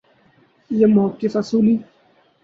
[0.71, 1.75] یہ موقف اصولی